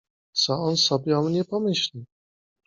[0.33, 2.05] Co on sobie o mnie pomyśli!